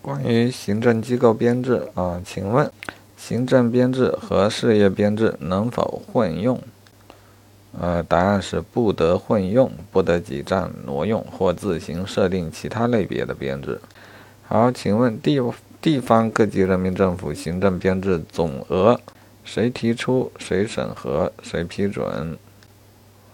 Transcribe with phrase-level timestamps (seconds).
[0.00, 2.70] 关于行政机构编制啊，请问
[3.16, 6.60] 行政编制和事业编制能否混用？
[7.78, 13.80] 呃，答案是不得混用，不得挤占挪用或自行设定其他类别的编制。
[14.46, 15.38] 好，请问地
[15.80, 18.98] 地方各级人民政府行政编制总额
[19.44, 22.38] 谁提出、谁审核、谁批准？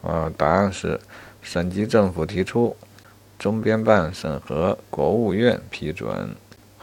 [0.03, 1.01] 呃，答案是
[1.41, 2.77] 省级政府提出，
[3.39, 6.35] 中编办审核，国务院批准。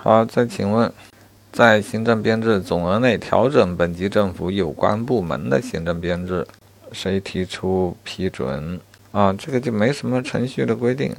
[0.03, 0.91] 好，再请问，
[1.51, 6.43] 在行政编制总额内调整本级政府有关部门的行政编制。
[6.91, 8.79] 谁提出批准
[9.11, 9.31] 啊？
[9.33, 11.15] 这个就没什么程序的规定，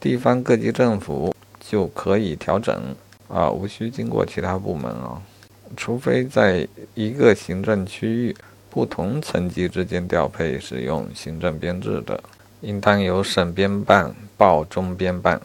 [0.00, 2.76] 地方各级政府就可以调整
[3.28, 5.22] 啊，无需经过其他部门啊，
[5.76, 8.36] 除非在一个行政区域
[8.68, 12.20] 不同层级之间调配使用行政编制的，
[12.62, 15.40] 应当由省编办报中编办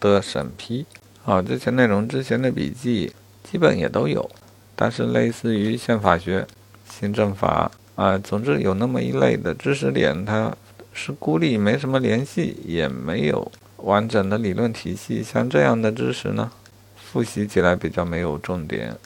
[0.00, 0.84] 的审批。
[1.24, 3.12] 啊，这些内容之前的笔记
[3.42, 4.28] 基本也都有，
[4.74, 6.46] 但是类似于宪法学、
[6.88, 7.70] 行政法。
[7.94, 10.50] 啊，总之有那么一类的知识点，它
[10.94, 15.22] 是孤立，没什么联系，也没有完整的理论体系。
[15.22, 16.50] 像这样的知识呢，
[16.96, 18.96] 复习起来比较没有重点。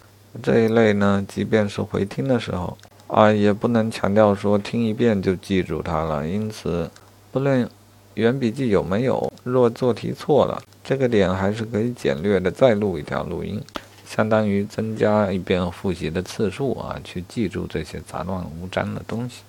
[0.41, 6.27] 这一类呢，即便是回听的时候，啊，也不能强调说听一遍就记住它了。
[6.27, 6.89] 因此，
[7.33, 7.69] 不论
[8.17, 13.63] 原笔记有没有，若做题错了，这个点还是可以简略的再录一条录音。
[14.07, 19.43] 相当于增加一遍复习的次数啊，去记住这些杂乱无章的东西。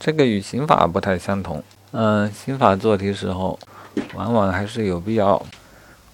[0.00, 1.62] 这个与刑法不太相同。
[1.92, 3.56] 嗯，刑法做题时候，
[4.14, 5.40] 往往还是有必要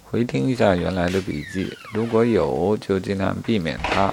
[0.04, 4.12] 回听一下原来的笔记，如果有，就尽量避免它。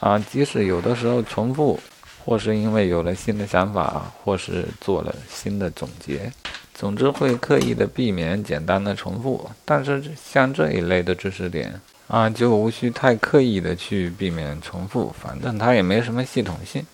[0.00, 1.78] 啊，即使有的时候重复，
[2.24, 6.32] 或是因为有了新的想法，或是做了新的总结，
[6.74, 9.50] 总之会刻意的避免简单的重复。
[9.64, 16.84] 但是像这一类的知识点，啊，就无需太刻意的去避免重复，反正它也没什么系统性。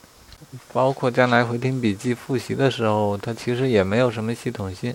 [0.73, 4.95] 包括将来回听笔记复习的时候，它其实也没有什么系统性。